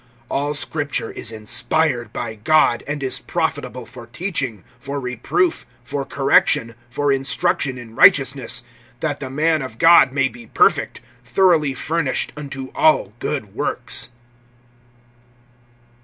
(16)All 0.31 0.55
Scripture 0.55 1.11
is 1.11 1.31
inspired 1.31 2.11
by 2.11 2.33
God, 2.33 2.83
and 2.87 3.03
is 3.03 3.19
profitable[3:16] 3.19 3.87
for 3.91 4.07
teaching, 4.07 4.63
for 4.79 4.99
reproof, 4.99 5.67
for 5.83 6.03
correction, 6.05 6.73
for 6.89 7.11
instruction 7.11 7.77
in 7.77 7.93
righteousness; 7.95 8.63
(17)that 8.99 9.19
the 9.19 9.29
man 9.29 9.61
of 9.61 9.77
God 9.77 10.11
may 10.11 10.27
be 10.27 10.47
perfect, 10.47 11.01
thoroughly 11.23 11.75
furnished 11.75 12.33
unto 12.35 12.71
all 12.73 13.13
good 13.19 13.53
works. 13.53 14.09